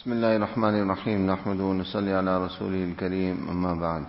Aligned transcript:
بسم 0.00 0.12
الله 0.12 0.36
الرحمن 0.36 0.74
الرحيم 0.82 1.26
نحمده 1.26 1.64
ونصلي 1.64 2.12
على 2.12 2.44
رسوله 2.44 2.84
الكريم 2.84 3.48
أما 3.52 3.74
بعد 3.74 4.04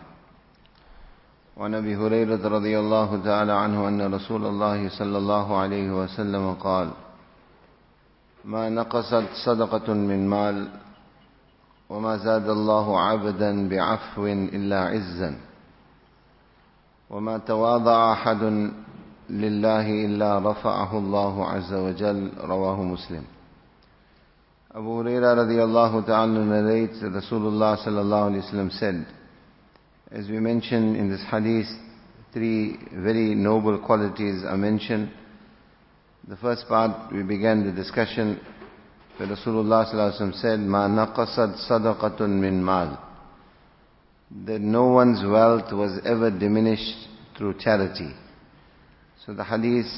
وعن 1.58 1.74
أبي 1.75 1.96
هريرة 1.96 2.48
رضي 2.48 2.79
الله 2.79 3.24
تعالى 3.24 3.52
عنه 3.52 3.88
أن 3.88 4.14
رسول 4.14 4.46
الله 4.46 4.90
صلى 4.90 5.18
الله 5.18 5.58
عليه 5.58 5.92
وسلم 5.92 6.54
قال 6.54 6.90
ما 8.46 8.70
نقصت 8.70 9.28
صدقة 9.46 9.94
من 9.94 10.30
مال 10.30 10.68
وما 11.89 12.18
زاد 12.18 12.50
الله 12.50 13.00
عبدا 13.00 13.70
بعفو 13.70 14.28
إلا 14.28 14.80
عزا 14.88 15.36
وما 17.10 17.38
تواضع 17.38 18.14
أحد 18.14 18.71
لله 19.30 20.05
إلا 20.05 20.39
رفعه 20.39 20.98
الله 20.98 21.46
عز 21.48 21.73
وجل 21.73 22.32
رواه 22.44 22.84
مسلم 22.84 23.23
Abu 24.74 24.88
Huraira 24.88 25.36
radiallahu 25.36 26.06
ta'ala 26.06 26.46
narrates 26.46 27.02
that 27.02 27.12
Rasulullah 27.12 27.78
sallallahu 27.86 28.32
alayhi 28.32 28.54
wa 28.54 28.70
said, 28.71 29.06
as 30.10 30.29
we 30.29 30.39
mentioned 30.39 30.96
in 30.96 31.10
this 31.10 31.21
hadith, 31.29 31.68
three 32.31 32.78
very 32.94 33.36
noble 33.36 33.80
qualities 33.86 34.44
are 34.45 34.56
mentioned. 34.56 35.12
The 36.26 36.38
first 36.38 36.70
part, 36.70 37.12
we 37.12 37.22
began 37.23 37.66
the 37.66 37.73
discussion 37.73 38.39
that 39.20 39.28
Rasulullah 39.28 39.92
sallallahu 39.92 40.22
alayhi 40.22 40.31
wa 40.31 40.39
said, 40.39 40.59
Ma 40.62 40.88
naqasad 40.88 41.70
sadaqatun 41.70 42.30
min 42.30 42.64
mal. 42.64 42.98
That 44.45 44.62
no 44.62 44.88
one's 44.88 45.22
wealth 45.30 45.73
was 45.73 46.00
ever 46.06 46.31
diminished 46.31 47.09
through 47.38 47.56
charity. 47.59 48.14
So 49.26 49.34
the 49.34 49.44
hadith 49.44 49.92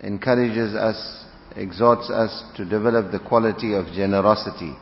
encourages 0.00 0.74
us 0.74 1.25
exhorts 1.56 2.10
us 2.10 2.44
to 2.56 2.64
develop 2.64 3.10
the 3.10 3.18
quality 3.18 3.74
of 3.74 3.86
generosity, 3.86 4.74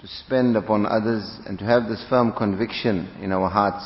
to 0.00 0.06
spend 0.06 0.56
upon 0.56 0.84
others 0.84 1.38
and 1.46 1.58
to 1.58 1.64
have 1.64 1.88
this 1.88 2.04
firm 2.10 2.32
conviction 2.32 3.08
in 3.22 3.32
our 3.32 3.48
hearts 3.48 3.84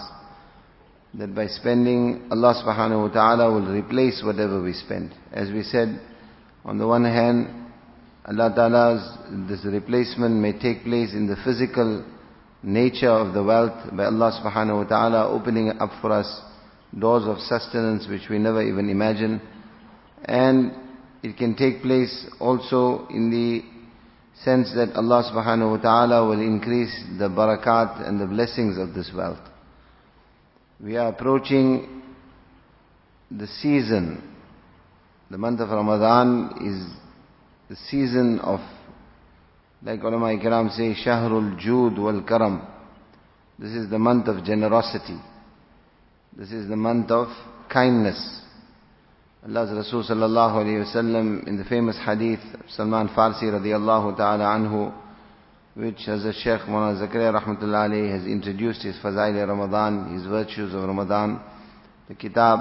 that 1.14 1.34
by 1.34 1.46
spending 1.46 2.28
Allah 2.30 2.54
subhanahu 2.64 3.08
wa 3.08 3.12
ta'ala 3.12 3.52
will 3.52 3.72
replace 3.72 4.22
whatever 4.24 4.62
we 4.62 4.72
spend. 4.72 5.12
As 5.32 5.50
we 5.50 5.62
said, 5.62 6.00
on 6.64 6.78
the 6.78 6.86
one 6.86 7.04
hand, 7.04 7.48
Allah 8.26 8.52
ta'ala's 8.54 9.48
this 9.48 9.64
replacement 9.64 10.36
may 10.36 10.52
take 10.52 10.84
place 10.84 11.12
in 11.12 11.26
the 11.26 11.36
physical 11.44 12.04
nature 12.62 13.10
of 13.10 13.34
the 13.34 13.42
wealth 13.42 13.90
by 13.96 14.04
Allah 14.04 14.38
subhanahu 14.40 14.84
wa 14.84 14.88
ta'ala 14.88 15.28
opening 15.30 15.70
up 15.80 15.90
for 16.00 16.12
us 16.12 16.42
doors 16.96 17.24
of 17.26 17.38
sustenance 17.38 18.06
which 18.08 18.28
we 18.28 18.38
never 18.38 18.62
even 18.62 18.90
imagined 18.90 19.40
and 20.24 20.72
it 21.22 21.36
can 21.36 21.54
take 21.54 21.82
place 21.82 22.26
also 22.38 23.06
in 23.08 23.30
the 23.30 23.62
sense 24.42 24.72
that 24.74 24.94
Allah 24.94 25.30
subhanahu 25.30 25.76
wa 25.76 25.82
ta'ala 25.82 26.26
will 26.26 26.40
increase 26.40 26.92
the 27.18 27.28
barakat 27.28 28.08
and 28.08 28.20
the 28.20 28.26
blessings 28.26 28.78
of 28.78 28.94
this 28.94 29.10
wealth. 29.14 29.40
We 30.82 30.96
are 30.96 31.08
approaching 31.08 32.02
the 33.30 33.46
season. 33.46 34.22
The 35.30 35.36
month 35.36 35.60
of 35.60 35.68
Ramadan 35.68 36.54
is 36.64 37.00
the 37.68 37.76
season 37.90 38.40
of, 38.40 38.60
like 39.82 40.02
ulama 40.02 40.26
ikram 40.26 40.70
say, 40.74 40.94
Shahrul 41.04 41.60
Jood 41.60 41.98
wal 41.98 42.22
Karam. 42.26 42.66
This 43.58 43.72
is 43.72 43.90
the 43.90 43.98
month 43.98 44.26
of 44.26 44.42
generosity. 44.42 45.18
This 46.36 46.50
is 46.50 46.66
the 46.68 46.76
month 46.76 47.10
of 47.10 47.28
kindness. 47.68 48.40
Allah's 49.42 49.70
Rasul 49.74 50.04
sallallahu 50.04 50.64
alayhi 50.64 50.84
wasallam 50.84 51.48
in 51.48 51.56
the 51.56 51.64
famous 51.64 51.96
hadith 52.04 52.40
of 52.52 52.68
Salman 52.68 53.08
Farsi 53.08 53.44
radiallahu 53.44 54.14
ta'ala 54.14 54.44
anhu 54.44 54.92
which 55.74 56.08
as 56.08 56.26
a 56.26 56.32
Sheikh 56.34 56.68
Mawlana 56.68 57.00
Zakaria 57.00 57.32
rahmatullah 57.40 57.88
alayhi 57.88 58.12
has 58.12 58.26
introduced 58.26 58.82
his 58.82 58.96
Fazail 58.96 59.48
Ramadan, 59.48 60.12
his 60.12 60.26
virtues 60.26 60.74
of 60.74 60.82
Ramadan. 60.82 61.40
The 62.08 62.16
kitab 62.16 62.60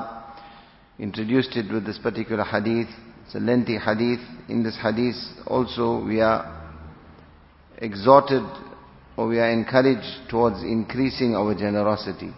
introduced 0.97 1.53
it 1.57 1.69
with 1.69 1.85
this 1.85 1.97
particular 1.97 2.45
hadith. 2.45 2.87
It's 3.25 3.35
a 3.35 3.39
lengthy 3.39 3.77
hadith. 3.77 4.21
In 4.47 4.63
this 4.63 4.77
hadith 4.81 5.17
also 5.47 6.01
we 6.05 6.21
are 6.21 6.47
exhorted 7.77 8.43
or 9.17 9.27
we 9.27 9.39
are 9.39 9.51
encouraged 9.51 10.29
towards 10.29 10.63
increasing 10.63 11.35
our 11.35 11.53
generosity. 11.55 12.31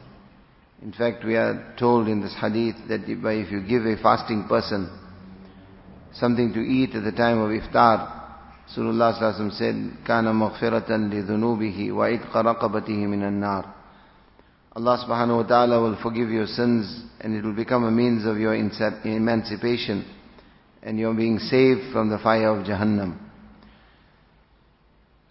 In 0.83 0.93
fact, 0.93 1.25
we 1.25 1.37
are 1.37 1.75
told 1.79 2.07
in 2.09 2.21
this 2.21 2.37
hadith 2.41 2.77
that 2.89 3.03
if 3.09 3.51
you 3.51 3.61
give 3.63 3.87
a 3.87 4.01
fasting 4.03 4.47
person 4.49 4.91
something 6.15 6.53
to 6.53 6.61
eat 6.61 6.95
at 6.95 7.05
the 7.05 7.13
time 7.13 7.39
of 7.39 7.51
iftar, 7.51 8.13
Rasulullah 8.69 9.15
sallallahu 9.19 9.53
said, 9.53 9.75
كَانَ 10.07 10.25
مَغْفِرَةً 10.25 10.89
لِذُنُوبِهِ 10.89 11.91
وَإِدْقَ 11.91 12.33
رَقَبَتِهِ 12.33 13.07
مِنَ 13.07 13.23
النَّارِ 13.23 13.73
Allah 14.73 15.05
subhanahu 15.09 15.37
wa 15.37 15.43
ta'ala 15.49 15.81
will 15.81 15.97
forgive 16.03 16.29
your 16.29 16.47
sins 16.47 17.05
and 17.21 17.35
it 17.35 17.43
will 17.43 17.55
become 17.55 17.85
a 17.85 17.91
means 17.91 18.27
of 18.27 18.37
your 18.37 18.55
emancipation 18.55 20.05
and 20.83 20.99
your 20.99 21.15
being 21.15 21.39
saved 21.39 21.93
from 21.93 22.11
the 22.11 22.19
fire 22.19 22.51
of 22.51 22.67
Jahannam. 22.67 23.17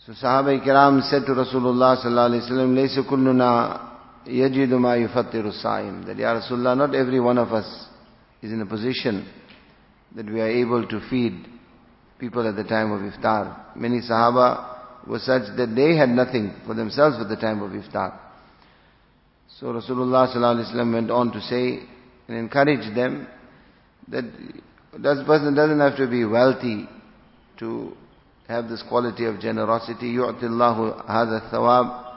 So 0.06 0.14
Sahaba 0.14 0.60
Kiram 0.66 1.02
said 1.10 1.26
to 1.28 1.34
Rasulullah 1.34 2.04
sallallahu 2.04 2.30
alayhi 2.30 2.42
wa 2.42 2.50
sallam, 2.50 2.74
لَيْسَ 2.74 3.08
كُلُّنَا 3.08 3.89
يجد 4.28 4.74
ما 4.74 4.96
يفطر 4.96 5.46
الصائم 5.48 6.06
that 6.06 6.18
Ya 6.18 6.40
Rasulullah 6.40 6.76
not 6.78 6.96
every 6.96 7.20
one 7.20 7.38
of 7.38 7.54
us 7.54 7.88
is 8.42 8.52
in 8.52 8.62
a 8.62 8.66
position 8.66 9.26
that 10.16 10.26
we 10.26 10.42
are 10.42 10.50
able 10.50 10.88
to 10.88 11.00
feed 11.10 11.34
people 12.20 12.48
at 12.48 12.56
the 12.56 12.64
time 12.64 12.92
of 12.92 13.02
iftar 13.02 13.76
many 13.76 14.02
sahaba 14.02 15.06
were 15.08 15.20
such 15.20 15.44
that 15.58 15.74
they 15.76 15.96
had 15.96 16.10
nothing 16.10 16.54
for 16.66 16.74
themselves 16.74 17.18
at 17.20 17.28
the 17.30 17.36
time 17.36 17.62
of 17.62 17.72
iftar 17.72 18.18
so 19.60 19.68
Rasulullah 19.68 20.34
sallallahu 20.34 20.58
alaihi 20.58 20.74
wasallam 20.74 20.94
went 20.94 21.12
on 21.12 21.32
to 21.32 21.42
say 21.42 21.80
and 22.28 22.38
encourage 22.38 22.94
them 22.96 23.28
that 24.08 24.26
this 24.98 25.20
person 25.26 25.54
doesn't 25.54 25.80
have 25.80 25.98
to 25.98 26.08
be 26.08 26.26
wealthy 26.26 26.88
to 27.60 27.94
have 28.48 28.70
this 28.70 28.84
quality 28.88 29.26
of 29.26 29.40
generosity 29.40 30.14
يُعْتِ 30.14 30.44
اللَّهُ 30.44 31.06
هَذَا 31.06 31.52
الثَّوَابِ 31.52 32.09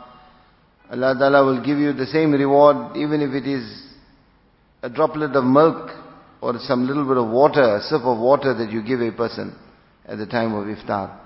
Allah 0.91 1.15
Ta'ala 1.17 1.45
will 1.45 1.63
give 1.63 1.77
you 1.77 1.93
the 1.93 2.05
same 2.05 2.31
reward 2.33 2.95
even 2.97 3.21
if 3.21 3.31
it 3.33 3.47
is 3.47 3.83
a 4.81 4.89
droplet 4.89 5.35
of 5.35 5.43
milk 5.43 5.89
or 6.41 6.53
some 6.59 6.85
little 6.85 7.07
bit 7.07 7.17
of 7.17 7.29
water, 7.29 7.77
a 7.77 7.81
sip 7.81 8.01
of 8.01 8.19
water 8.19 8.53
that 8.53 8.69
you 8.71 8.83
give 8.83 8.99
a 9.01 9.11
person 9.11 9.55
at 10.05 10.17
the 10.17 10.25
time 10.25 10.53
of 10.53 10.65
iftar. 10.65 11.17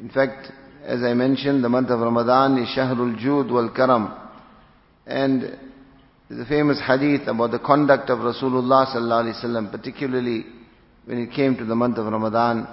In 0.00 0.08
fact, 0.08 0.52
as 0.84 1.02
I 1.02 1.12
mentioned, 1.14 1.64
the 1.64 1.68
month 1.68 1.90
of 1.90 1.98
Ramadan 2.00 2.56
is 2.58 2.68
Shahrul 2.76 3.18
Jud 3.18 3.50
wal 3.50 3.70
Karam. 3.74 4.14
And 5.06 5.58
the 6.30 6.44
famous 6.46 6.80
hadith 6.86 7.26
about 7.26 7.50
the 7.50 7.58
conduct 7.58 8.10
of 8.10 8.18
Rasulullah 8.18 8.86
sallallahu 8.94 9.24
alaihi 9.24 9.44
wasallam, 9.44 9.70
particularly 9.72 10.44
when 11.04 11.18
it 11.18 11.34
came 11.34 11.56
to 11.56 11.64
the 11.64 11.74
month 11.74 11.98
of 11.98 12.06
Ramadan, 12.06 12.66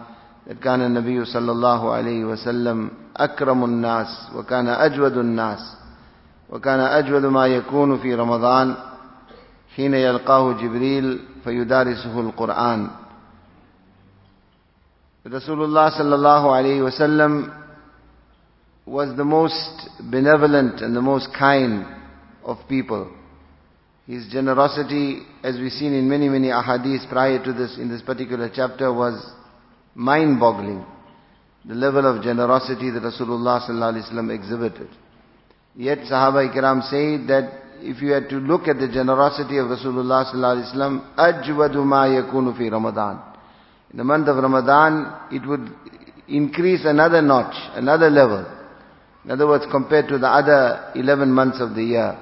that 0.46 0.62
kana 0.62 0.88
Nabi 0.88 1.18
sallallahu 1.26 1.84
alaihi 1.84 2.24
wasallam 2.24 2.94
akramun 3.16 3.80
nas 3.82 4.30
wa 4.36 4.44
kana 4.44 4.78
ajwadun 4.78 5.34
nas. 5.34 5.62
وكان 6.51 6.81
أجود 6.81 7.25
ما 7.25 7.47
يكون 7.47 7.99
في 7.99 8.15
رمضان 8.15 8.77
حين 9.77 9.95
يلقاه 9.95 10.53
جبريل 10.53 11.21
فيدارسه 11.45 12.21
القرآن 12.21 12.91
Rasulullah 15.27 15.93
sallallahu 15.93 16.49
alayhi 16.49 16.81
wasallam 16.81 17.55
was 18.87 19.15
the 19.17 19.25
most 19.25 19.91
benevolent 20.11 20.81
and 20.81 20.97
the 20.97 21.01
most 21.03 21.28
kind 21.39 21.84
of 22.43 22.56
people. 22.69 23.09
His 24.06 24.27
generosity, 24.33 25.21
as 25.45 25.56
we've 25.61 25.73
seen 25.73 25.93
in 25.93 26.09
many, 26.09 26.28
many 26.28 26.49
ahadith 26.49 27.09
prior 27.11 27.43
to 27.45 27.53
this, 27.53 27.77
in 27.78 27.91
this 27.91 28.03
particular 28.03 28.51
chapter, 28.53 28.93
was 28.93 29.23
mind-boggling. 29.95 30.84
The 31.67 31.75
level 31.75 32.06
of 32.06 32.25
generosity 32.25 32.91
that 32.91 33.03
Rasulullah 33.03 33.60
sallallahu 33.69 33.95
alayhi 33.95 34.10
wasallam 34.10 34.34
exhibited. 34.34 34.89
Yet 35.76 36.00
Sahaba 36.00 36.50
Ikram 36.50 36.84
say 36.90 37.26
that 37.28 37.52
if 37.82 38.02
you 38.02 38.12
had 38.12 38.30
to 38.30 38.38
look 38.38 38.68
at 38.68 38.80
the 38.80 38.88
generosity 38.88 39.58
of 39.58 39.68
Rasulullah 39.68 40.26
sallallahu 40.32 40.56
alaihi 40.56 40.76
wasallam, 40.76 41.16
ajwadu 41.18 42.58
fi 42.58 42.70
Ramadan. 42.70 43.22
In 43.92 43.98
the 43.98 44.04
month 44.04 44.28
of 44.28 44.38
Ramadan, 44.38 45.14
it 45.32 45.46
would 45.48 45.70
increase 46.28 46.82
another 46.86 47.22
notch, 47.22 47.56
another 47.76 48.10
level. 48.10 48.46
In 49.26 49.32
other 49.32 49.48
words, 49.48 49.66
compared 49.72 50.08
to 50.08 50.18
the 50.18 50.28
other 50.28 50.92
11 50.96 51.32
months 51.32 51.60
of 51.60 51.76
the 51.76 51.84
year. 51.84 52.18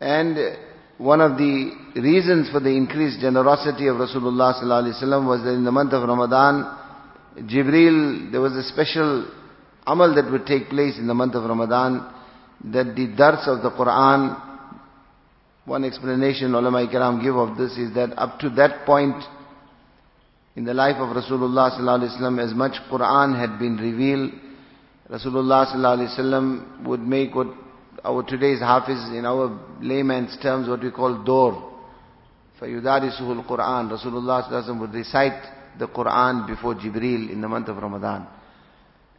And 0.00 0.36
one 0.98 1.20
of 1.20 1.38
the 1.38 1.72
reasons 1.96 2.50
for 2.50 2.60
the 2.60 2.70
increased 2.70 3.20
generosity 3.20 3.86
of 3.86 3.96
Rasulullah 3.96 4.60
sallallahu 4.60 4.84
alaihi 4.84 5.02
wasallam 5.02 5.26
was 5.26 5.42
that 5.42 5.54
in 5.54 5.64
the 5.64 5.72
month 5.72 5.92
of 5.92 6.06
Ramadan, 6.06 6.76
Jibril, 7.48 8.30
there 8.30 8.40
was 8.40 8.52
a 8.52 8.62
special 8.64 9.26
amal 9.85 10.15
that 10.15 10.31
would 10.31 10.45
take 10.45 10.69
place 10.69 10.97
in 10.97 11.07
the 11.07 11.13
month 11.13 11.35
of 11.35 11.43
Ramadan, 11.43 12.11
that 12.65 12.95
the 12.95 13.07
dars 13.15 13.47
of 13.47 13.61
the 13.61 13.69
Quran, 13.71 14.41
one 15.65 15.83
explanation 15.83 16.53
ulama 16.53 16.87
ikram 16.87 17.21
give 17.21 17.35
of 17.35 17.57
this 17.57 17.77
is 17.77 17.93
that 17.95 18.17
up 18.17 18.39
to 18.39 18.49
that 18.51 18.85
point, 18.85 19.15
in 20.55 20.63
the 20.63 20.73
life 20.73 20.95
of 20.95 21.15
Rasulullah 21.15 21.71
sallallahu 21.71 21.99
alaihi 21.99 22.21
wasallam, 22.21 22.43
as 22.43 22.53
much 22.53 22.73
Quran 22.89 23.37
had 23.37 23.59
been 23.59 23.75
revealed, 23.75 24.31
Rasulullah 25.09 25.67
sallallahu 25.67 25.97
alaihi 25.99 26.19
wasallam 26.19 26.87
would 26.87 27.01
make 27.01 27.35
what 27.35 27.47
our 28.03 28.23
today's 28.23 28.59
hafiz 28.59 28.97
in 29.13 29.25
our 29.25 29.59
layman's 29.81 30.37
terms 30.41 30.67
what 30.69 30.81
we 30.81 30.91
call 30.91 31.23
door. 31.23 31.73
فَيُدَارِسُهُ 32.61 33.19
الْقُرْآنِ 33.19 33.91
Rasulullah 33.91 34.47
sallallahu 34.47 34.49
alaihi 34.49 34.69
wasallam 34.69 34.79
would 34.79 34.93
recite 34.93 35.43
the 35.77 35.87
Quran 35.87 36.47
before 36.47 36.75
Jibreel 36.75 37.29
in 37.29 37.41
the 37.41 37.49
month 37.49 37.67
of 37.67 37.77
Ramadan. 37.77 38.25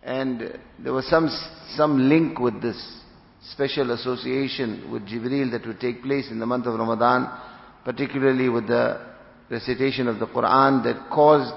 And 0.04 0.60
there 0.80 0.94
was 0.94 1.08
some, 1.08 1.30
some 1.76 2.10
link 2.10 2.40
with 2.40 2.62
this 2.62 3.02
special 3.52 3.92
association 3.92 4.92
with 4.92 5.08
Jibreel 5.08 5.52
that 5.52 5.66
would 5.66 5.80
take 5.80 6.02
place 6.02 6.30
in 6.32 6.40
the 6.40 6.46
month 6.46 6.66
of 6.66 6.78
Ramadan, 6.78 7.28
particularly 7.84 8.50
with 8.50 8.68
the 8.68 9.00
recitation 9.50 10.08
of 10.08 10.20
the 10.20 10.28
Quran 10.28 10.84
that 10.84 11.10
caused 11.12 11.54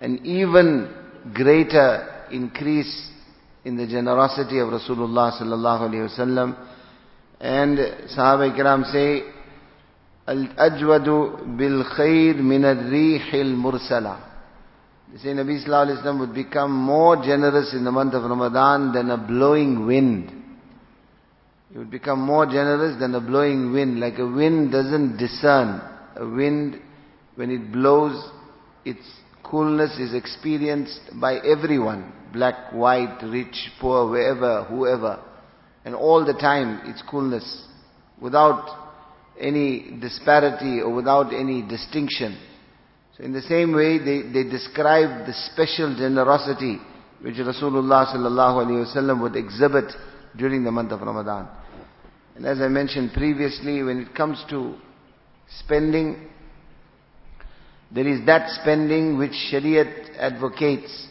an 0.00 0.24
even 0.24 0.92
greater 1.34 2.26
increase 2.32 3.10
in 3.64 3.76
the 3.76 3.86
generosity 3.86 4.58
of 4.58 4.68
Rasulullah 4.68 5.32
sallallahu 5.40 5.88
alaihi 5.88 6.08
wasallam. 6.08 6.56
And 7.40 7.78
Sahaba 8.16 8.50
Ikram 8.56 8.90
say, 8.90 9.22
Al-ajwadu 10.26 11.56
bil 11.56 11.84
khair 11.96 12.36
min 12.36 12.64
al-rih 12.64 13.32
al-mursala. 13.34 14.27
They 15.12 15.18
say 15.18 15.28
Nabi 15.28 15.64
sallallahu 15.64 15.86
alaihi 15.86 16.02
wasallam 16.02 16.20
would 16.20 16.34
become 16.34 16.72
more 16.72 17.16
generous 17.16 17.72
in 17.72 17.84
the 17.84 17.92
month 17.92 18.14
of 18.14 18.24
Ramadan 18.24 18.92
than 18.92 19.10
a 19.10 19.16
blowing 19.16 19.86
wind. 19.86 20.32
He 21.72 21.78
would 21.78 21.90
become 21.90 22.20
more 22.20 22.46
generous 22.46 22.98
than 22.98 23.14
a 23.14 23.20
blowing 23.20 23.72
wind. 23.72 24.00
Like 24.00 24.18
a 24.18 24.26
wind 24.26 24.72
doesn't 24.72 25.16
discern. 25.16 25.80
A 26.16 26.26
wind, 26.26 26.80
when 27.36 27.50
it 27.50 27.72
blows, 27.72 28.30
its 28.84 29.06
coolness 29.42 29.98
is 29.98 30.14
experienced 30.14 31.00
by 31.14 31.36
everyone. 31.36 32.12
Black, 32.32 32.72
white, 32.72 33.18
rich, 33.22 33.70
poor, 33.80 34.10
wherever, 34.10 34.64
whoever. 34.64 35.22
And 35.84 35.94
all 35.94 36.24
the 36.24 36.34
time, 36.34 36.80
its 36.84 37.02
coolness. 37.08 37.66
Without 38.20 38.90
any 39.40 39.98
disparity 40.00 40.80
or 40.80 40.94
without 40.94 41.32
any 41.32 41.62
distinction. 41.62 42.38
So 43.18 43.24
in 43.24 43.32
the 43.32 43.42
same 43.42 43.74
way, 43.74 43.98
they, 43.98 44.22
they 44.22 44.48
describe 44.48 45.26
the 45.26 45.34
special 45.52 45.94
generosity 45.96 46.78
which 47.20 47.34
Rasulullah 47.34 48.06
sallallahu 48.14 48.94
wasallam 48.94 49.20
would 49.22 49.34
exhibit 49.34 49.92
during 50.36 50.62
the 50.62 50.70
month 50.70 50.92
of 50.92 51.00
Ramadan. 51.00 51.48
And 52.36 52.46
as 52.46 52.60
I 52.60 52.68
mentioned 52.68 53.12
previously, 53.12 53.82
when 53.82 53.98
it 53.98 54.14
comes 54.14 54.44
to 54.50 54.76
spending, 55.58 56.28
there 57.90 58.06
is 58.06 58.24
that 58.26 58.48
spending 58.60 59.18
which 59.18 59.32
Shariat 59.52 60.16
advocates 60.16 61.08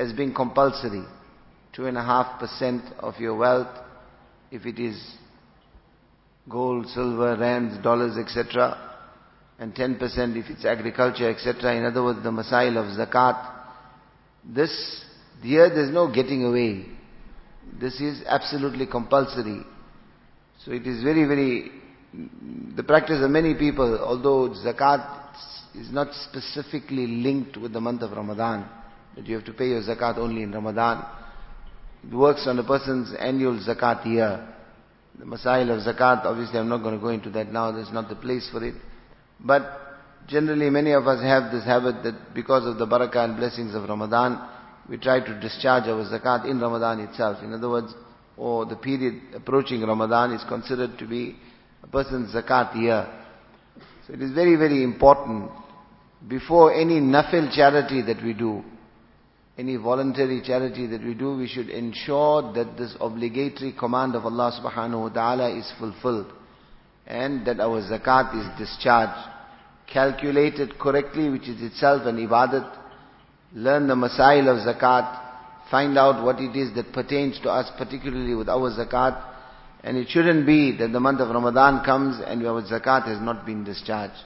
as 0.00 0.12
being 0.12 0.34
compulsory. 0.34 1.04
Two 1.72 1.86
and 1.86 1.96
a 1.96 2.02
half 2.02 2.40
percent 2.40 2.82
of 2.98 3.14
your 3.20 3.36
wealth, 3.36 3.68
if 4.50 4.66
it 4.66 4.80
is 4.80 5.00
gold, 6.48 6.86
silver, 6.88 7.36
rands, 7.38 7.80
dollars, 7.84 8.16
etc. 8.16 8.85
And 9.58 9.74
10% 9.74 9.98
if 10.36 10.50
it's 10.50 10.64
agriculture, 10.64 11.30
etc. 11.30 11.76
In 11.76 11.84
other 11.84 12.02
words, 12.04 12.22
the 12.22 12.30
masail 12.30 12.76
of 12.76 12.96
zakat. 12.98 13.54
This, 14.44 15.04
here 15.42 15.68
there's 15.70 15.92
no 15.92 16.12
getting 16.12 16.44
away. 16.44 16.86
This 17.80 18.00
is 18.00 18.22
absolutely 18.26 18.86
compulsory. 18.86 19.62
So 20.64 20.72
it 20.72 20.86
is 20.86 21.02
very, 21.02 21.26
very, 21.26 21.70
the 22.74 22.82
practice 22.82 23.22
of 23.22 23.30
many 23.30 23.54
people, 23.54 23.98
although 23.98 24.54
zakat 24.54 25.34
is 25.74 25.90
not 25.90 26.08
specifically 26.28 27.06
linked 27.06 27.56
with 27.56 27.72
the 27.72 27.80
month 27.80 28.02
of 28.02 28.12
Ramadan, 28.12 28.68
that 29.14 29.26
you 29.26 29.36
have 29.36 29.44
to 29.46 29.52
pay 29.52 29.68
your 29.68 29.82
zakat 29.82 30.18
only 30.18 30.42
in 30.42 30.52
Ramadan. 30.52 31.04
It 32.06 32.14
works 32.14 32.46
on 32.46 32.58
a 32.58 32.64
person's 32.64 33.14
annual 33.18 33.58
zakat 33.58 34.06
year. 34.06 34.54
The 35.18 35.24
masail 35.24 35.70
of 35.70 35.82
zakat, 35.82 36.24
obviously 36.24 36.58
I'm 36.58 36.68
not 36.68 36.82
going 36.82 36.94
to 36.94 37.00
go 37.00 37.08
into 37.08 37.30
that 37.30 37.50
now, 37.50 37.72
there's 37.72 37.92
not 37.92 38.08
the 38.08 38.16
place 38.16 38.48
for 38.50 38.64
it. 38.64 38.74
But 39.40 39.86
generally 40.28 40.70
many 40.70 40.92
of 40.92 41.06
us 41.06 41.22
have 41.22 41.52
this 41.52 41.64
habit 41.64 42.02
that 42.02 42.34
because 42.34 42.66
of 42.66 42.78
the 42.78 42.86
barakah 42.86 43.24
and 43.24 43.36
blessings 43.36 43.74
of 43.74 43.88
Ramadan, 43.88 44.40
we 44.88 44.96
try 44.98 45.20
to 45.20 45.40
discharge 45.40 45.84
our 45.84 46.04
zakat 46.04 46.48
in 46.48 46.60
Ramadan 46.60 47.00
itself. 47.00 47.42
In 47.42 47.52
other 47.52 47.68
words, 47.68 47.92
or 48.36 48.66
the 48.66 48.76
period 48.76 49.20
approaching 49.34 49.82
Ramadan 49.82 50.32
is 50.32 50.44
considered 50.48 50.98
to 50.98 51.06
be 51.06 51.36
a 51.82 51.86
person's 51.86 52.34
zakat 52.34 52.76
year. 52.76 53.06
So 54.06 54.14
it 54.14 54.22
is 54.22 54.32
very, 54.32 54.56
very 54.56 54.82
important 54.84 55.50
before 56.28 56.72
any 56.72 57.00
nafil 57.00 57.54
charity 57.54 58.02
that 58.02 58.22
we 58.22 58.32
do, 58.32 58.62
any 59.58 59.76
voluntary 59.76 60.42
charity 60.42 60.86
that 60.86 61.02
we 61.02 61.14
do, 61.14 61.36
we 61.36 61.48
should 61.48 61.68
ensure 61.68 62.52
that 62.52 62.76
this 62.76 62.94
obligatory 63.00 63.72
command 63.72 64.14
of 64.14 64.26
Allah 64.26 64.52
subhanahu 64.62 65.02
wa 65.02 65.08
ta'ala 65.08 65.56
is 65.56 65.70
fulfilled 65.78 66.32
and 67.06 67.46
that 67.46 67.60
our 67.60 67.80
zakat 67.82 68.34
is 68.34 68.58
discharged, 68.58 69.30
calculated 69.92 70.78
correctly, 70.78 71.28
which 71.28 71.48
is 71.48 71.62
itself 71.62 72.02
an 72.06 72.16
ibadat. 72.16 72.78
Learn 73.54 73.86
the 73.86 73.94
masail 73.94 74.48
of 74.48 74.66
zakat, 74.66 75.70
find 75.70 75.96
out 75.96 76.24
what 76.24 76.40
it 76.40 76.56
is 76.56 76.74
that 76.74 76.92
pertains 76.92 77.38
to 77.40 77.50
us, 77.50 77.70
particularly 77.78 78.34
with 78.34 78.48
our 78.48 78.70
zakat. 78.70 79.34
And 79.84 79.96
it 79.96 80.08
shouldn't 80.08 80.46
be 80.46 80.76
that 80.78 80.92
the 80.92 80.98
month 80.98 81.20
of 81.20 81.28
Ramadan 81.28 81.84
comes 81.84 82.20
and 82.26 82.44
our 82.44 82.62
zakat 82.62 83.06
has 83.06 83.20
not 83.20 83.46
been 83.46 83.62
discharged. 83.62 84.20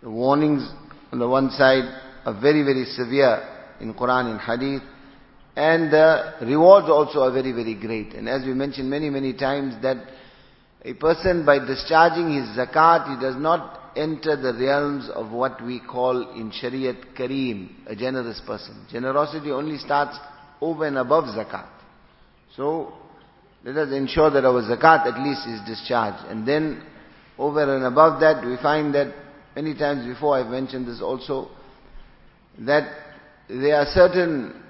The 0.00 0.10
warnings 0.10 0.68
on 1.10 1.18
the 1.18 1.28
one 1.28 1.50
side 1.50 1.84
are 2.24 2.40
very, 2.40 2.62
very 2.62 2.84
severe 2.84 3.48
in 3.80 3.94
Quran 3.94 4.30
and 4.30 4.40
Hadith. 4.40 4.82
And 5.56 5.92
the 5.92 6.34
rewards 6.42 6.88
also 6.88 7.22
are 7.22 7.32
very, 7.32 7.52
very 7.52 7.74
great. 7.74 8.14
And 8.14 8.28
as 8.28 8.46
we 8.46 8.54
mentioned 8.54 8.88
many, 8.88 9.10
many 9.10 9.32
times 9.34 9.74
that 9.82 9.96
a 10.84 10.94
person 10.94 11.46
by 11.46 11.64
discharging 11.64 12.34
his 12.34 12.56
zakat, 12.56 13.14
he 13.14 13.20
does 13.20 13.36
not 13.36 13.92
enter 13.96 14.36
the 14.36 14.58
realms 14.58 15.08
of 15.14 15.30
what 15.30 15.62
we 15.62 15.80
call 15.80 16.32
in 16.34 16.50
Shariat 16.50 17.16
Kareem, 17.16 17.86
a 17.86 17.94
generous 17.94 18.40
person. 18.44 18.86
Generosity 18.90 19.50
only 19.50 19.78
starts 19.78 20.18
over 20.60 20.86
and 20.86 20.98
above 20.98 21.24
zakat. 21.24 21.68
So, 22.56 22.94
let 23.64 23.76
us 23.76 23.92
ensure 23.92 24.30
that 24.30 24.44
our 24.44 24.62
zakat 24.62 25.06
at 25.06 25.22
least 25.22 25.46
is 25.46 25.60
discharged. 25.66 26.26
And 26.28 26.46
then, 26.46 26.82
over 27.38 27.76
and 27.76 27.84
above 27.84 28.20
that, 28.20 28.44
we 28.44 28.56
find 28.56 28.94
that 28.94 29.14
many 29.54 29.74
times 29.74 30.04
before 30.06 30.36
I've 30.36 30.50
mentioned 30.50 30.88
this 30.88 31.00
also, 31.00 31.48
that 32.58 32.92
there 33.48 33.76
are 33.76 33.86
certain 33.86 34.60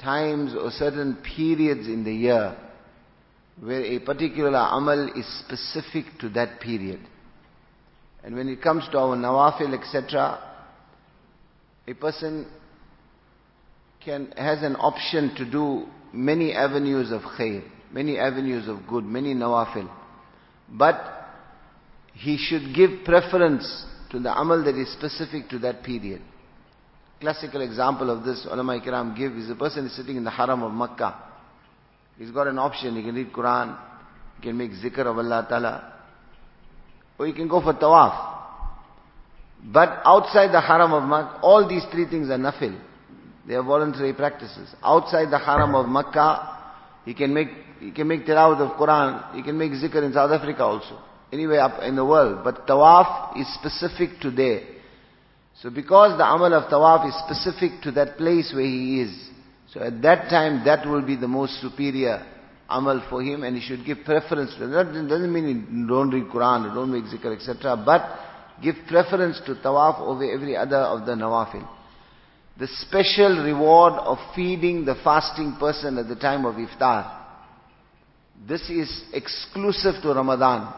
times 0.00 0.54
or 0.54 0.70
certain 0.70 1.16
periods 1.36 1.88
in 1.88 2.04
the 2.04 2.14
year 2.14 2.56
where 3.60 3.82
a 3.82 3.98
particular 4.00 4.58
amal 4.58 5.10
is 5.16 5.26
specific 5.40 6.06
to 6.20 6.28
that 6.30 6.60
period. 6.60 7.00
And 8.22 8.34
when 8.34 8.48
it 8.48 8.62
comes 8.62 8.88
to 8.90 8.98
our 8.98 9.16
nawafil, 9.16 9.78
etc., 9.78 10.40
a 11.86 11.94
person 11.94 12.46
can, 14.04 14.32
has 14.36 14.62
an 14.62 14.76
option 14.76 15.34
to 15.36 15.50
do 15.50 15.86
many 16.12 16.52
avenues 16.52 17.12
of 17.12 17.20
khair, 17.22 17.62
many 17.92 18.18
avenues 18.18 18.68
of 18.68 18.86
good, 18.88 19.04
many 19.04 19.34
nawafil. 19.34 19.90
But 20.68 20.96
he 22.14 22.38
should 22.38 22.74
give 22.74 23.04
preference 23.04 23.84
to 24.10 24.18
the 24.18 24.32
amal 24.32 24.64
that 24.64 24.76
is 24.76 24.92
specific 24.92 25.48
to 25.50 25.58
that 25.60 25.82
period. 25.82 26.22
Classical 27.20 27.60
example 27.60 28.10
of 28.10 28.24
this, 28.24 28.46
ulama 28.50 28.80
ikram 28.80 29.16
give, 29.16 29.32
is 29.32 29.50
a 29.50 29.54
person 29.54 29.86
is 29.86 29.96
sitting 29.96 30.16
in 30.16 30.24
the 30.24 30.30
haram 30.30 30.62
of 30.62 30.72
Makkah. 30.72 31.14
He's 32.18 32.30
got 32.30 32.46
an 32.46 32.58
option. 32.58 32.96
He 32.96 33.02
can 33.02 33.14
read 33.14 33.32
Quran. 33.32 33.76
He 34.36 34.42
can 34.42 34.56
make 34.56 34.70
zikr 34.72 35.00
of 35.00 35.18
Allah 35.18 35.46
Ta'ala. 35.48 35.92
Or 37.18 37.26
he 37.26 37.32
can 37.32 37.48
go 37.48 37.60
for 37.60 37.74
tawaf. 37.74 38.32
But 39.64 40.02
outside 40.04 40.52
the 40.52 40.60
haram 40.60 40.92
of 40.92 41.04
Makkah, 41.04 41.40
all 41.42 41.68
these 41.68 41.84
three 41.90 42.06
things 42.08 42.28
are 42.28 42.38
nafil. 42.38 42.78
They 43.46 43.54
are 43.54 43.62
voluntary 43.62 44.12
practices. 44.12 44.74
Outside 44.82 45.30
the 45.30 45.38
haram 45.38 45.74
of 45.74 45.88
Makkah, 45.88 46.58
he 47.04 47.14
can 47.14 47.32
make, 47.32 47.48
he 47.80 47.90
can 47.90 48.08
make 48.08 48.26
tilawat 48.26 48.60
of 48.60 48.78
Quran. 48.78 49.34
He 49.34 49.42
can 49.42 49.56
make 49.56 49.72
zikr 49.72 50.02
in 50.02 50.12
South 50.12 50.30
Africa 50.30 50.64
also. 50.64 50.98
Anywhere 51.32 51.60
up 51.60 51.82
in 51.82 51.96
the 51.96 52.04
world. 52.04 52.44
But 52.44 52.66
tawaf 52.66 53.38
is 53.38 53.46
specific 53.54 54.20
to 54.20 54.30
there. 54.30 54.62
So 55.62 55.70
because 55.70 56.18
the 56.18 56.24
amal 56.24 56.52
of 56.52 56.70
tawaf 56.70 57.08
is 57.08 57.14
specific 57.24 57.82
to 57.82 57.92
that 57.92 58.18
place 58.18 58.52
where 58.54 58.64
he 58.64 59.00
is, 59.02 59.30
so 59.74 59.80
at 59.82 60.00
that 60.02 60.30
time, 60.30 60.64
that 60.64 60.86
will 60.86 61.02
be 61.02 61.16
the 61.16 61.26
most 61.26 61.60
superior 61.60 62.24
amal 62.70 63.04
for 63.10 63.22
him 63.22 63.42
and 63.42 63.56
he 63.56 63.62
should 63.62 63.84
give 63.84 63.98
preference 64.04 64.54
to 64.54 64.68
that. 64.68 64.84
doesn't 65.08 65.32
mean 65.32 65.46
he 65.46 65.86
don't 65.86 66.10
read 66.10 66.24
Quran, 66.24 66.72
don't 66.72 66.92
make 66.92 67.04
zikr, 67.04 67.34
etc. 67.36 67.82
But 67.84 68.62
give 68.62 68.76
preference 68.88 69.40
to 69.46 69.56
tawaf 69.56 70.00
over 70.00 70.24
every 70.32 70.56
other 70.56 70.76
of 70.76 71.04
the 71.06 71.12
nawafil. 71.12 71.68
The 72.56 72.68
special 72.68 73.42
reward 73.44 73.94
of 73.94 74.18
feeding 74.36 74.84
the 74.84 74.94
fasting 75.02 75.56
person 75.58 75.98
at 75.98 76.06
the 76.06 76.14
time 76.14 76.44
of 76.46 76.54
iftar. 76.54 77.22
This 78.46 78.70
is 78.70 79.02
exclusive 79.12 80.00
to 80.02 80.14
Ramadan. 80.14 80.72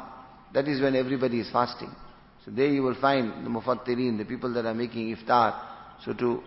That 0.55 0.67
is 0.69 0.81
when 0.81 0.97
everybody 0.97 1.41
is 1.41 1.51
fasting. 1.53 1.95
So 2.47 2.51
there 2.51 2.69
you 2.69 2.83
will 2.83 2.99
find 2.99 3.45
the 3.45 3.51
mufattirin, 3.51 4.17
the 4.17 4.25
people 4.25 4.55
that 4.55 4.65
are 4.65 4.75
making 4.75 5.15
iftar 5.15 5.61
So 6.05 6.15
to, 6.15 6.43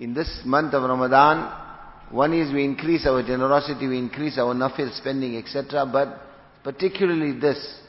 in 0.00 0.14
this 0.14 0.40
month 0.46 0.72
of 0.72 0.88
Ramadan, 0.88 1.65
one 2.11 2.33
is 2.33 2.53
we 2.53 2.65
increase 2.65 3.05
our 3.07 3.23
generosity, 3.23 3.87
we 3.87 3.97
increase 3.97 4.37
our 4.37 4.53
nafil 4.53 4.95
spending, 4.97 5.37
etc. 5.37 5.85
But 5.91 6.21
particularly 6.63 7.39
this, 7.39 7.79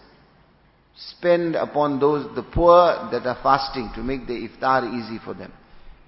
spend 0.94 1.56
upon 1.56 1.98
those, 1.98 2.34
the 2.36 2.42
poor 2.42 3.08
that 3.10 3.26
are 3.26 3.38
fasting 3.42 3.90
to 3.96 4.02
make 4.02 4.26
the 4.26 4.48
iftar 4.48 4.86
easy 4.94 5.18
for 5.24 5.34
them. 5.34 5.52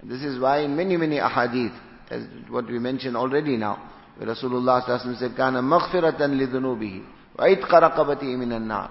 And 0.00 0.10
this 0.10 0.22
is 0.22 0.40
why 0.40 0.60
in 0.60 0.76
many, 0.76 0.96
many 0.96 1.16
ahadith, 1.16 1.76
as 2.10 2.22
what 2.48 2.66
we 2.66 2.78
mentioned 2.78 3.16
already 3.16 3.56
now, 3.56 3.90
where 4.16 4.28
Rasulullah 4.28 4.84
said, 5.18 5.32
كَانَ 5.32 5.54
مَغْفِرَةً 5.54 6.20
لِذُنُوبِهِ 6.20 7.04
وَعِتْقَ 7.38 7.68
رَقَبَتِهِ 7.68 8.36
مِنَ 8.36 8.52
النَّارِ 8.52 8.90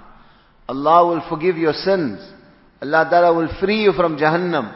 Allah 0.67 1.08
will 1.08 1.24
forgive 1.29 1.58
your 1.58 1.74
sins. 1.74 2.20
Allah 2.82 3.08
Ta'ala 3.10 3.34
will 3.34 3.50
free 3.62 3.84
you 3.84 3.93
from 3.93 4.17
Jahannam 4.17 4.75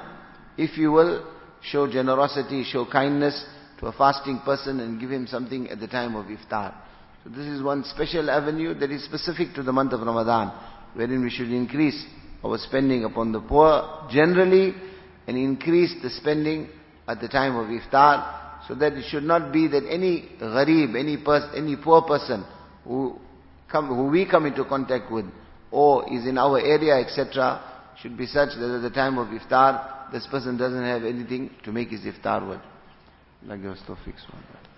if 0.58 0.78
you 0.78 0.92
will 0.92 1.26
show 1.62 1.92
generosity, 1.92 2.64
show 2.64 2.86
kindness 2.90 3.46
to 3.83 3.89
a 3.89 3.93
fasting 3.93 4.41
person 4.45 4.79
and 4.79 5.01
give 5.01 5.11
him 5.11 5.27
something 5.27 5.69
at 5.69 5.81
the 5.81 5.89
time 5.89 6.15
of 6.15 6.27
iftar. 6.27 6.73
So 7.25 7.31
this 7.31 7.47
is 7.47 7.63
one 7.63 7.85
special 7.85 8.31
avenue 8.31 8.75
that 8.75 8.93
is 8.93 9.05
specific 9.05 9.55
to 9.57 9.63
the 9.65 9.73
month 9.73 9.93
of 9.93 10.01
Ramadan, 10.01 10.53
wherein 10.95 11.21
we 11.21 11.31
should 11.31 11.51
increase 11.51 12.07
our 12.45 12.59
spending 12.59 13.05
upon 13.05 13.33
the 13.33 13.41
poor 13.41 14.07
generally 14.09 14.73
and 15.27 15.37
increase 15.37 15.95
the 16.01 16.11
spending 16.11 16.69
at 17.09 17.21
the 17.21 17.27
time 17.27 17.57
of 17.57 17.67
iftar 17.67 18.69
so 18.69 18.77
that 18.77 18.93
it 18.93 19.05
should 19.09 19.25
not 19.25 19.53
be 19.53 19.67
that 19.67 19.85
any 19.91 20.29
gharib, 20.41 20.97
any 20.97 21.17
person, 21.17 21.51
any 21.57 21.77
poor 21.77 22.03
person 22.03 22.45
who 22.85 23.19
come, 23.71 23.89
who 23.89 24.07
we 24.07 24.29
come 24.31 24.47
into 24.47 24.65
contact 24.65 25.11
with 25.11 25.27
or 25.73 26.05
is 26.13 26.25
in 26.25 26.39
our 26.39 26.61
area, 26.61 27.05
etc., 27.05 27.61
should 28.01 28.17
be 28.17 28.27
such 28.27 28.51
that 28.51 28.77
at 28.77 28.83
the 28.83 28.91
time 28.91 29.19
of 29.19 29.27
iftar, 29.29 30.13
this 30.13 30.25
person 30.29 30.57
doesn't 30.57 30.85
have 30.85 31.03
anything 31.03 31.51
to 31.65 31.73
make 31.73 31.89
his 31.89 32.03
iftar 32.03 32.49
with. 32.49 32.61
Allah 33.45 33.59
give 33.59 33.71
us 33.73 33.83
tawfiq. 33.87 34.72